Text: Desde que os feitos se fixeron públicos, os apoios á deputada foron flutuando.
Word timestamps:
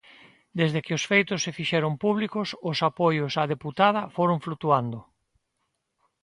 Desde 0.59 0.83
que 0.85 0.95
os 0.97 1.03
feitos 1.11 1.39
se 1.45 1.55
fixeron 1.57 1.93
públicos, 2.03 2.47
os 2.69 2.77
apoios 2.89 3.33
á 3.41 3.43
deputada 3.53 4.01
foron 4.15 4.37
flutuando. 4.45 4.99